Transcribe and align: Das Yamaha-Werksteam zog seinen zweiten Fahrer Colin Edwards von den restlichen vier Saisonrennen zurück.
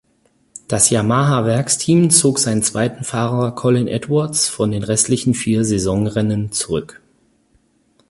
Das 0.67 0.89
Yamaha-Werksteam 0.89 2.09
zog 2.09 2.39
seinen 2.39 2.63
zweiten 2.63 3.03
Fahrer 3.03 3.51
Colin 3.53 3.87
Edwards 3.87 4.49
von 4.49 4.71
den 4.71 4.81
restlichen 4.81 5.35
vier 5.35 5.63
Saisonrennen 5.63 6.51
zurück. 6.51 7.03